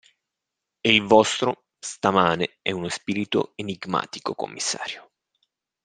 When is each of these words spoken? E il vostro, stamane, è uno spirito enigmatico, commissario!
E 0.81 0.95
il 0.95 1.03
vostro, 1.05 1.65
stamane, 1.77 2.57
è 2.63 2.71
uno 2.71 2.89
spirito 2.89 3.51
enigmatico, 3.53 4.33
commissario! 4.33 5.11